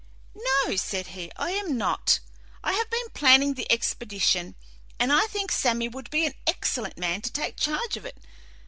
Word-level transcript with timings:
"No," 0.65 0.75
said 0.77 1.09
he, 1.13 1.31
"I 1.37 1.51
am 1.51 1.77
not. 1.77 2.17
I 2.63 2.71
have 2.71 2.89
been 2.89 3.09
planning 3.13 3.53
the 3.53 3.71
expedition, 3.71 4.55
and 4.99 5.13
I 5.13 5.27
think 5.27 5.51
Sammy 5.51 5.89
would 5.89 6.09
be 6.09 6.25
an 6.25 6.33
excellent 6.47 6.97
man 6.97 7.21
to 7.21 7.31
take 7.31 7.55
charge 7.55 7.97
of 7.97 8.05
it. 8.07 8.17